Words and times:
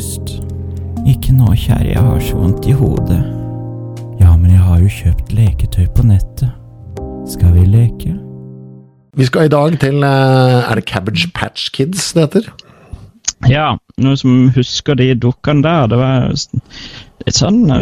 lyst. 0.00 0.40
Ikke 1.08 1.34
nå, 1.36 1.52
kjære, 1.56 1.92
jeg 1.92 2.00
har 2.00 2.20
så 2.24 2.38
vondt 2.40 2.66
i 2.68 2.72
hodet. 2.76 3.20
Ja, 4.20 4.32
men 4.36 4.52
jeg 4.54 4.62
har 4.64 4.80
jo 4.80 4.88
kjøpt 4.94 5.32
leketøy 5.36 5.86
på 5.96 6.06
nettet. 6.08 6.48
Skal 7.28 7.52
vi 7.56 7.66
leke? 7.68 8.14
Vi 9.18 9.26
skal 9.28 9.48
i 9.48 9.52
dag 9.52 9.76
til 9.82 10.04
eh, 10.06 10.70
Er 10.70 10.78
det 10.78 10.86
Cabbage 10.88 11.28
Patch 11.34 11.70
Kids 11.74 12.12
det 12.14 12.22
heter? 12.22 12.48
Ja, 13.48 13.74
noen 14.00 14.16
som 14.16 14.36
husker 14.54 14.96
de 14.96 15.12
dukkene 15.18 15.64
der. 15.66 15.90
Det 15.90 15.98
var 16.00 16.30
litt 16.30 17.36
sånn 17.36 17.60
ja, 17.68 17.80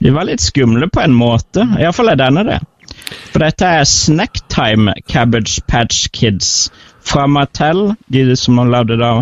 De 0.00 0.12
var 0.14 0.28
litt 0.28 0.44
skumle 0.44 0.88
på 0.88 1.02
en 1.04 1.16
måte. 1.16 1.66
Iallfall 1.80 2.14
er 2.14 2.20
denne 2.20 2.46
det. 2.48 2.60
For 3.32 3.44
dette 3.44 3.76
er 3.80 3.88
Snacktime 3.88 4.96
Cabbage 5.10 5.60
Patch 5.68 6.08
Kids 6.16 6.70
fra 7.04 7.26
Mattel. 7.28 7.90
De 8.08 8.30
som 8.40 8.62
har 8.62 8.88
det. 8.88 9.02
da 9.02 9.18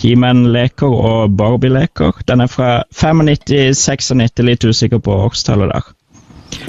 He-Man-leker 0.00 0.88
og 0.88 1.34
Barbie-leker. 1.36 2.22
Den 2.28 2.44
er 2.44 2.50
fra 2.50 2.70
95-96, 2.96 4.44
litt 4.46 4.64
usikker 4.64 5.02
på 5.02 5.18
årstallet 5.26 5.72
der. 5.74 5.90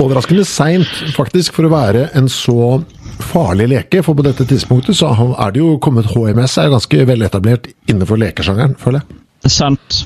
Overraskende 0.01 0.45
seint, 0.47 0.89
faktisk, 1.15 1.53
for 1.55 1.67
å 1.67 1.73
være 1.73 2.07
en 2.17 2.29
så 2.31 2.81
farlig 3.23 3.69
leke. 3.73 4.01
For 4.05 4.17
på 4.17 4.25
dette 4.25 4.47
tidspunktet 4.49 4.97
så 4.97 5.11
er 5.13 5.53
det 5.53 5.61
jo 5.61 5.77
kommet 5.83 6.09
HMS, 6.11 6.57
er 6.57 6.73
ganske 6.73 7.05
veletablert 7.09 7.69
innenfor 7.89 8.19
lekesjangeren, 8.21 8.75
føler 8.79 9.03
jeg. 9.03 9.21
Sant. 9.51 10.03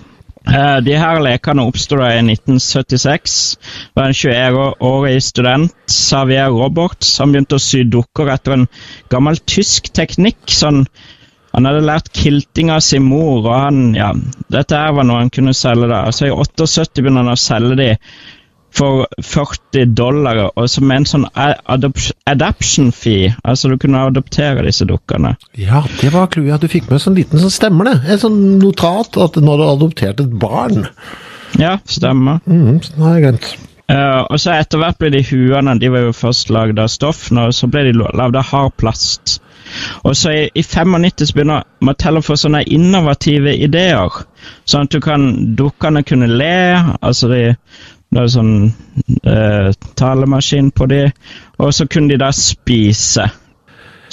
Uh, 0.48 0.80
de 0.80 0.94
her 0.96 1.20
lekene 1.20 1.66
oppsto 1.68 2.00
i 2.06 2.22
1976. 2.24 3.34
Det 3.60 4.00
var 4.00 4.08
en 4.08 4.16
21-årig 4.16 5.18
student, 5.26 5.76
Xavier 5.92 6.54
Roberts, 6.56 7.10
som 7.18 7.34
begynte 7.34 7.60
å 7.60 7.64
sy 7.64 7.84
dukker 7.84 8.32
etter 8.32 8.56
en 8.56 8.68
gammel 9.12 9.40
tysk 9.44 9.92
teknikk. 9.96 10.40
sånn 10.48 10.86
han 11.58 11.66
hadde 11.66 11.86
lært 11.90 12.12
kilting 12.14 12.70
av 12.70 12.84
sin 12.86 13.08
mor, 13.10 13.40
og 13.42 13.54
han, 13.56 13.78
ja, 13.98 14.12
dette 14.54 14.78
her 14.78 14.92
var 14.94 15.08
noe 15.10 15.24
han 15.24 15.32
kunne 15.34 15.56
selge. 15.58 15.88
da. 15.90 16.04
Altså 16.06 16.28
I 16.28 16.34
78 16.36 17.02
begynner 17.02 17.26
han 17.26 17.34
å 17.34 17.40
selge 17.42 17.78
de 17.80 17.88
for 18.78 19.08
40 19.26 19.96
dollar, 19.98 20.44
og 20.54 20.68
som 20.70 20.92
en 20.94 21.08
sånn 21.10 21.26
adoption 21.34 22.92
fee. 22.94 23.32
Altså 23.42 23.72
du 23.72 23.78
kunne 23.82 24.04
adoptere 24.06 24.68
disse 24.68 24.86
dukkene. 24.86 25.34
Ja, 25.58 25.82
det 25.98 26.12
var 26.14 26.30
clouet. 26.30 26.62
Du 26.62 26.70
fikk 26.70 26.92
med 26.92 27.00
en 27.00 27.06
sånn 27.08 27.18
liten 27.18 27.42
sånn 27.42 27.56
stemmer, 27.58 27.90
det. 27.90 27.96
En 28.06 28.22
sånn 28.28 28.38
notat 28.62 29.18
at 29.26 29.42
nå 29.42 29.56
har 29.56 29.64
du 29.64 29.70
adoptert 29.72 30.22
et 30.22 30.38
barn. 30.46 30.86
Ja, 31.58 31.80
stemmer. 31.90 32.44
Mm, 32.46 32.84
sånn 32.86 33.02
har 33.08 33.18
jeg 33.18 33.26
glemt. 33.26 33.50
Uh, 33.88 34.26
og 34.28 34.40
så 34.44 34.52
etter 34.58 34.82
hvert 34.82 34.98
ble 35.00 35.14
de 35.14 35.22
huene 35.24 35.78
De 35.80 35.88
var 35.94 36.02
jo 36.04 36.16
først 36.16 36.50
lagd 36.52 36.80
av 36.84 36.90
stoff, 36.92 37.30
og 37.32 37.54
så 37.56 37.70
ble 37.72 37.86
de 37.88 37.94
lagd 37.96 38.36
av 38.36 38.50
hard 38.50 38.74
plast. 38.76 39.38
Og 40.04 40.16
så 40.16 40.34
i, 40.36 40.42
i 40.56 40.64
95 40.64 41.32
begynner 41.36 41.64
Mattel 41.84 42.20
å 42.20 42.24
få 42.24 42.36
sånne 42.40 42.66
innovative 42.68 43.54
ideer. 43.56 44.22
Sånn 44.68 44.88
at 44.88 44.96
du 44.96 45.00
kan, 45.04 45.30
dukkene 45.60 46.04
kunne 46.08 46.28
le. 46.28 46.58
altså 47.02 47.32
de, 47.32 47.42
Det 48.12 48.24
er 48.24 48.32
sånn 48.32 48.54
uh, 49.28 49.72
talemaskin 50.00 50.72
på 50.72 50.88
de, 50.92 51.02
Og 51.60 51.74
så 51.76 51.88
kunne 51.88 52.12
de 52.12 52.22
da 52.24 52.32
spise. 52.36 53.28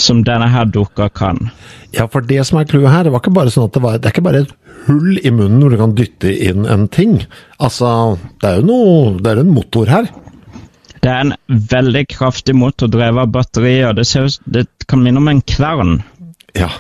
Som 0.00 0.24
denne 0.26 0.48
her 0.50 0.66
dukka 0.66 1.08
kan. 1.14 1.50
Ja, 1.94 2.08
for 2.10 2.24
det 2.26 2.40
som 2.48 2.58
er 2.58 2.68
clouet 2.70 2.90
her, 2.90 3.06
det 3.06 3.12
var 3.14 3.22
ikke 3.22 3.34
bare 3.36 3.52
sånn 3.54 3.68
at 3.68 3.76
det 3.76 3.82
var 3.84 3.98
Det 4.00 4.08
er 4.08 4.14
ikke 4.16 4.26
bare 4.26 4.44
et 4.44 4.54
hull 4.88 5.20
i 5.20 5.30
munnen 5.32 5.62
hvor 5.62 5.72
du 5.72 5.78
kan 5.80 5.94
dytte 5.96 6.32
inn 6.48 6.66
en 6.68 6.88
ting. 6.92 7.20
Altså, 7.62 8.18
det 8.42 8.50
er 8.50 8.60
jo 8.60 8.68
noe 8.68 9.14
Det 9.20 9.32
er 9.32 9.42
en 9.44 9.54
motor 9.54 9.90
her. 9.90 10.10
Det 11.04 11.12
er 11.12 11.20
en 11.20 11.34
veldig 11.70 12.06
kraftig 12.08 12.54
motor 12.56 12.88
drevet 12.88 13.26
av 13.26 13.32
batterier. 13.32 13.92
Det, 13.96 14.06
ser, 14.08 14.30
det 14.48 14.66
kan 14.88 15.02
minne 15.04 15.20
om 15.20 15.28
en 15.28 15.42
kvern. 15.44 15.98
Ja. 16.56 16.70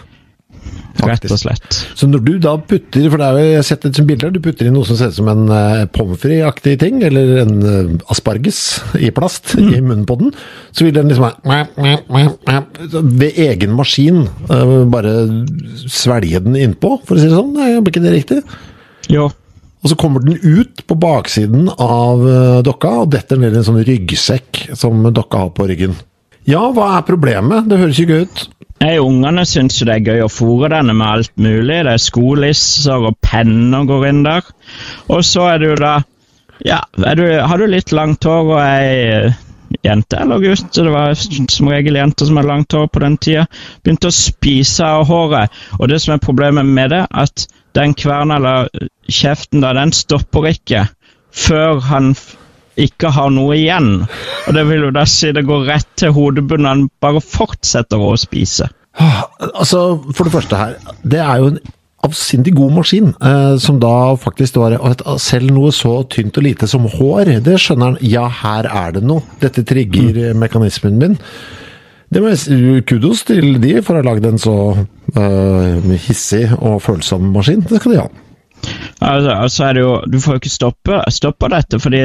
Faktisk. 0.94 1.24
Rett 1.24 1.32
og 1.34 1.40
slett. 1.40 1.78
Så 1.98 2.06
når 2.06 2.22
du 2.22 2.32
da 2.42 2.54
putter, 2.58 3.08
for 3.10 3.20
det 3.20 3.26
er 3.26 3.36
jo, 3.38 3.46
jeg 3.48 3.58
har 3.58 3.66
sett 3.66 3.86
et 3.88 4.00
bilder, 4.06 4.30
du 4.30 4.40
putter 4.42 4.68
inn 4.68 4.76
noe 4.76 4.86
som 4.86 4.98
ser 4.98 5.10
ut 5.10 5.16
som 5.16 5.30
en 5.32 5.44
uh, 5.50 5.84
pommes 5.94 6.20
frites-aktig 6.22 6.76
ting, 6.82 7.00
eller 7.06 7.40
en 7.42 7.54
uh, 7.64 8.12
asparges 8.14 8.60
i 9.00 9.10
plast 9.14 9.56
mm. 9.58 9.72
i 9.74 9.80
munnen 9.82 10.06
på 10.08 10.18
den, 10.20 10.30
så 10.70 10.86
vil 10.86 10.94
den 10.94 11.10
liksom 11.10 11.26
ved 13.24 13.40
egen 13.48 13.74
maskin 13.74 14.24
uh, 14.52 14.84
bare 14.92 15.16
svelge 15.90 16.44
den 16.46 16.60
innpå, 16.62 16.96
for 17.02 17.18
å 17.18 17.22
si 17.22 17.30
det 17.30 17.34
sånn. 17.34 17.58
Er 17.58 17.80
ikke 17.82 18.04
det 18.04 18.14
riktig? 18.14 18.40
Ja. 19.10 19.26
Og 19.84 19.90
så 19.90 19.98
kommer 20.00 20.22
den 20.24 20.38
ut 20.40 20.86
på 20.88 20.96
baksiden 20.96 21.66
av 21.74 22.22
dokka 22.64 22.94
og 23.02 23.10
detter 23.12 23.36
ned 23.36 23.52
i 23.52 23.60
en 23.60 23.66
sånn 23.66 23.82
ryggsekk 23.84 24.70
som 24.78 25.02
dokka 25.12 25.42
har 25.42 25.50
på 25.58 25.66
ryggen. 25.68 25.98
Ja, 26.48 26.62
hva 26.76 26.94
er 26.98 27.04
problemet? 27.08 27.68
Det 27.68 27.80
høres 27.80 28.00
ikke 28.00 28.22
ut. 28.24 28.46
Nei, 28.82 28.96
Ungene 29.00 29.44
syns 29.48 29.78
det 29.86 29.94
er 29.94 30.08
gøy 30.08 30.24
å 30.24 30.32
fòre 30.32 30.72
denne 30.72 30.96
med 30.96 31.06
alt 31.06 31.32
mulig. 31.40 31.78
Det 31.86 31.94
er 31.94 32.02
skolisser 32.02 33.06
og 33.08 33.16
penner 33.24 33.86
går 33.88 34.08
inn 34.10 34.24
der. 34.26 34.50
Og 35.08 35.24
så 35.26 35.48
er 35.54 35.62
du 35.62 35.70
da 35.80 36.00
Ja, 36.64 36.78
du, 36.94 37.24
har 37.42 37.58
du 37.58 37.66
litt 37.66 37.90
langt 37.92 38.24
hår 38.24 38.50
og 38.54 38.60
ei 38.62 39.32
jente 39.82 40.20
eller 40.22 40.38
gutt, 40.38 40.68
det 40.76 40.92
var 40.92 41.16
som 41.18 41.68
regel 41.68 41.98
jenter 41.98 42.28
som 42.28 42.38
hadde 42.38 42.50
langt 42.52 42.76
hår 42.76 42.86
på 42.94 43.02
den 43.02 43.16
tida, 43.18 43.46
begynte 43.82 44.10
å 44.10 44.14
spise 44.14 44.86
av 44.86 45.08
håret. 45.08 45.52
Og 45.80 45.90
det 45.90 45.98
som 46.02 46.14
er 46.14 46.22
problemet 46.22 46.68
med 46.68 46.94
det, 46.94 47.02
at 47.10 47.46
den 47.74 47.96
kverna 47.98 48.38
eller 48.38 48.70
kjeften 49.10 49.64
da, 49.64 49.74
den 49.76 49.92
stopper 49.92 50.46
ikke 50.52 50.86
før 51.34 51.82
han 51.88 52.14
ikke 52.80 53.12
har 53.14 53.30
noe 53.34 53.56
igjen. 53.56 54.04
Og 54.46 54.56
det 54.56 54.64
vil 54.68 54.88
jo 54.88 54.94
da 54.94 55.04
si 55.08 55.32
det 55.34 55.46
går 55.48 55.68
rett 55.68 55.90
til 56.00 56.14
hodebunnen, 56.16 56.68
han 56.70 56.88
bare 57.02 57.22
fortsetter 57.22 58.02
å 58.02 58.14
spise. 58.20 58.68
Altså, 58.94 60.02
For 60.14 60.26
det 60.26 60.34
første 60.34 60.58
her, 60.58 60.76
det 61.02 61.22
er 61.22 61.40
jo 61.42 61.50
en 61.52 61.58
avsindig 62.04 62.52
god 62.54 62.74
maskin, 62.76 63.14
eh, 63.16 63.56
som 63.58 63.80
da 63.80 64.14
faktisk 64.20 64.58
var 64.60 64.76
Selv 65.18 65.50
noe 65.50 65.72
så 65.72 66.02
tynt 66.04 66.36
og 66.36 66.44
lite 66.44 66.68
som 66.68 66.84
hår, 66.84 67.40
det 67.44 67.58
skjønner 67.60 67.94
han. 67.94 67.98
Ja, 68.02 68.28
her 68.28 68.68
er 68.68 68.92
det 68.92 69.04
noe. 69.04 69.24
Dette 69.40 69.64
trigger 69.64 70.34
mm. 70.34 70.38
mekanismen 70.38 70.98
min. 71.00 71.18
Det 72.12 72.22
må 72.22 72.30
jeg 72.30 72.84
Kudos 72.86 73.24
til 73.26 73.56
de 73.58 73.80
for 73.82 73.96
å 73.96 74.02
ha 74.02 74.06
lagd 74.06 74.26
en 74.28 74.38
så 74.38 74.56
uh, 75.16 75.94
hissig 76.06 76.44
og 76.60 76.82
følsom 76.84 77.32
maskin. 77.34 77.64
Det 77.66 77.80
skal 77.80 77.94
de 77.94 78.02
ha. 78.04 78.10
Altså, 79.00 79.30
altså 79.30 79.64
er 79.64 79.72
det 79.72 79.82
jo, 79.82 79.94
Du 80.12 80.20
får 80.20 80.36
jo 80.36 80.40
ikke 80.42 80.52
stoppe, 80.52 81.00
stoppe 81.10 81.50
dette, 81.52 81.80
fordi 81.82 82.02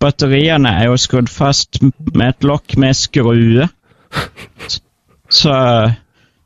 batteriene 0.00 0.72
er 0.80 0.88
jo 0.90 1.00
skrudd 1.00 1.28
fast 1.28 1.80
med 1.82 2.28
et 2.28 2.46
lokk 2.48 2.76
med 2.80 2.96
skrue. 2.96 3.68
Så 5.30 5.52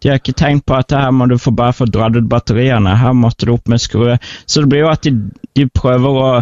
de 0.02 0.10
har 0.10 0.20
ikke 0.20 0.36
tenkt 0.36 0.66
på 0.68 0.76
at 0.76 0.92
her 0.92 1.12
må 1.16 1.26
du 1.30 1.38
bare 1.56 1.72
få 1.72 1.86
dratt 1.88 2.16
ut 2.16 2.28
batteriene. 2.28 2.96
Her 3.00 3.14
måtte 3.16 3.46
du 3.46 3.54
opp 3.54 3.70
med 3.72 3.80
skrue. 3.80 4.18
Så 4.46 4.60
det 4.60 4.68
blir 4.68 4.84
jo 4.84 4.90
at 4.92 5.06
de, 5.06 5.14
de 5.56 5.68
prøver 5.72 6.18
å 6.20 6.32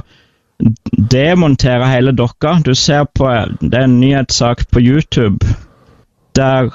demontere 1.12 1.90
hele 1.90 2.12
dokka. 2.12 2.56
Du 2.64 2.74
ser 2.74 3.04
på 3.04 3.28
Det 3.60 3.74
er 3.74 3.86
en 3.86 4.00
nyhetssak 4.00 4.66
på 4.70 4.82
YouTube 4.82 5.46
der 6.34 6.72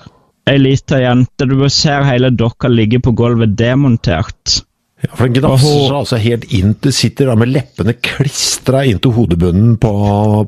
ei 0.48 0.58
lita 0.62 1.00
jente 1.02 1.48
Du 1.50 1.58
ser 1.70 2.06
hele 2.08 2.30
dokka 2.30 2.70
ligge 2.72 3.00
på 3.04 3.12
gulvet 3.12 3.58
demontert. 3.58 4.62
Ja, 4.98 5.12
for 5.14 5.28
Den 5.28 5.36
gnafser 5.38 5.76
seg 5.86 5.96
altså 6.00 6.18
helt 6.22 6.48
inn 6.58 6.72
til 6.82 6.94
Sitter 6.96 7.30
da 7.30 7.36
med 7.38 7.52
leppene 7.54 7.94
klistra 8.02 8.82
inntil 8.90 9.14
hodebunnen 9.14 9.76
på, 9.82 9.92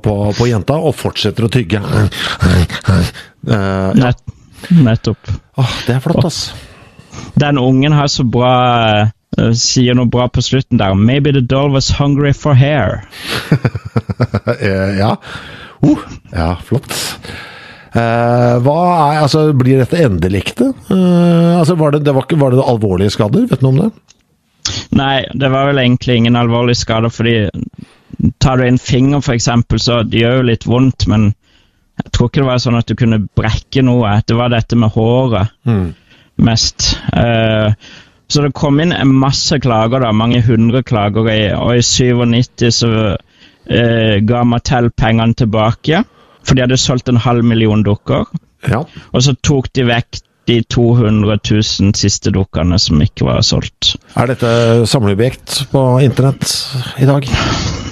på, 0.01 0.15
på, 0.33 0.47
jenta 0.49 0.79
og 0.81 0.95
fortsetter 0.97 1.45
å 1.45 1.51
tygge. 1.53 1.81
Uh, 1.83 2.09
ja. 3.45 3.93
Nett, 3.93 4.23
nettopp. 4.73 5.29
Åh, 5.61 5.77
det 5.85 5.99
er 5.99 6.01
flott, 6.01 6.25
ass. 6.25 6.41
Den 7.37 7.61
ungen 7.61 7.93
har 7.93 8.09
så 8.09 8.25
bra 8.25 8.53
uh, 9.05 9.53
Sier 9.55 9.95
noe 9.95 10.09
bra 10.09 10.25
på 10.33 10.41
slutten 10.43 10.81
der. 10.81 10.97
Maybe 10.97 11.31
the 11.35 11.45
doll 11.45 11.69
was 11.71 11.93
hungry 11.99 12.33
for 12.33 12.57
hair. 12.57 13.03
ja. 15.03 15.13
Uh, 15.85 16.01
ja, 16.33 16.51
flott. 16.65 16.91
Uh, 17.93 18.57
hva 18.65 18.79
er, 18.81 19.23
altså, 19.23 19.49
Blir 19.57 19.83
dette 19.83 20.01
endelikte? 20.01 20.73
Uh, 20.89 21.61
altså, 21.61 21.77
var 21.77 21.93
det, 21.93 22.03
det 22.09 22.17
var, 22.17 22.25
var 22.41 22.57
det 22.57 22.65
alvorlige 22.65 23.13
skader? 23.13 23.45
Vet 23.49 23.61
du 23.61 23.69
noe 23.69 23.77
om 23.77 23.83
det? 23.85 24.17
Nei, 24.97 25.27
det 25.37 25.51
var 25.53 25.69
vel 25.69 25.81
egentlig 25.83 26.17
ingen 26.17 26.37
alvorlige 26.39 26.81
skader, 26.81 27.13
fordi 27.13 27.35
tar 28.41 28.57
du 28.57 28.65
en 28.65 28.79
finger 28.81 29.21
f.eks., 29.21 29.49
så 29.77 30.01
det 30.03 30.23
gjør 30.23 30.39
jo 30.39 30.49
litt 30.49 30.67
vondt, 30.67 31.05
men 31.11 31.31
jeg 31.99 32.13
tror 32.15 32.29
ikke 32.29 32.41
det 32.41 32.49
var 32.49 32.61
sånn 32.63 32.79
at 32.79 32.89
du 32.89 32.95
kunne 32.97 33.23
brekke 33.37 33.83
noe. 33.83 34.13
Det 34.25 34.37
var 34.39 34.51
dette 34.53 34.77
med 34.79 34.93
håret 34.95 35.51
mm. 35.67 35.87
mest. 36.47 36.93
Uh, 37.11 37.75
så 38.29 38.45
det 38.45 38.53
kom 38.55 38.79
inn 38.79 38.93
en 38.95 39.11
masse 39.19 39.57
klager, 39.61 40.05
da, 40.05 40.13
mange 40.15 40.39
hundre 40.45 40.83
klager, 40.87 41.27
i, 41.33 41.49
og 41.57 41.75
i 41.75 41.83
97 41.83 42.69
så 42.79 42.91
uh, 43.09 44.15
ga 44.31 44.45
Mattel 44.47 44.89
pengene 44.95 45.35
tilbake. 45.37 46.05
For 46.47 46.55
de 46.55 46.63
hadde 46.63 46.79
solgt 46.79 47.11
en 47.11 47.19
halv 47.19 47.43
million 47.45 47.83
dukker. 47.83 48.29
Ja. 48.69 48.85
Og 49.11 49.25
så 49.25 49.35
tok 49.43 49.67
de 49.75 49.85
vekk 49.89 50.21
de 50.49 50.63
200 50.65 51.37
000 51.51 51.93
siste 51.97 52.31
dukkene 52.33 52.79
som 52.81 53.01
ikke 53.03 53.27
var 53.27 53.43
solgt. 53.45 53.93
Er 54.17 54.31
dette 54.31 54.49
samleobjekt 54.89 55.59
på 55.69 55.83
internett 56.01 56.49
i 56.97 57.07
dag? 57.09 57.27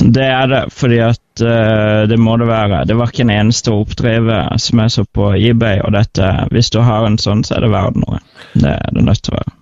Det 0.01 0.25
er 0.25 0.49
det, 0.49 0.63
fordi 0.73 0.99
at 1.05 1.43
uh, 1.45 2.07
det 2.09 2.17
må 2.21 2.37
det 2.41 2.49
være. 2.49 2.83
Det 2.89 2.97
var 2.97 3.11
ikke 3.11 3.27
en 3.27 3.35
eneste 3.35 3.73
oppdriver 3.73 4.57
som 4.61 4.81
jeg 4.81 4.95
så 4.95 5.05
på 5.05 5.31
eBay, 5.37 5.81
og 5.85 5.93
dette, 5.97 6.31
hvis 6.53 6.73
du 6.73 6.81
har 6.85 7.05
en 7.05 7.19
sånn, 7.21 7.45
så 7.45 7.57
er 7.57 7.65
det 7.65 7.73
verdt 7.73 8.01
noe. 8.01 8.21
Det 8.57 8.73
er 8.73 8.93
det 8.97 9.05
nødt 9.05 9.23
til 9.25 9.35
å 9.35 9.39
være. 9.39 9.55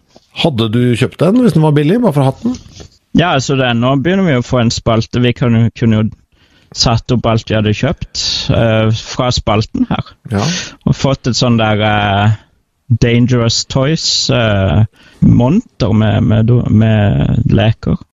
Hadde 0.45 0.67
du 0.71 0.81
kjøpt 0.99 1.21
den 1.23 1.39
hvis 1.43 1.55
den 1.55 1.63
var 1.63 1.75
billig, 1.75 2.01
bare 2.03 2.15
for 2.15 2.31
hatten? 2.31 2.55
Ja, 3.15 3.33
altså 3.35 3.55
det, 3.59 3.71
nå 3.79 3.95
begynner 4.03 4.27
vi 4.27 4.39
å 4.39 4.43
få 4.43 4.59
en 4.63 4.71
spalte. 4.71 5.23
Vi 5.23 5.31
kunne, 5.35 5.69
kunne 5.75 5.99
jo 6.01 6.07
satt 6.75 7.11
opp 7.15 7.27
alt 7.31 7.47
vi 7.47 7.55
hadde 7.55 7.75
kjøpt 7.75 8.23
uh, 8.51 8.87
fra 8.91 9.29
spalten 9.35 9.87
her. 9.91 10.15
Ja. 10.31 10.43
Og 10.83 10.97
fått 10.99 11.31
et 11.31 11.39
sånn 11.39 11.59
der 11.59 11.83
eh, 11.87 12.35
Dangerous 12.89 13.65
Toys-monter 13.65 15.93
med, 15.93 16.21
med, 16.21 16.69
med 16.69 17.25
leker. 17.45 18.05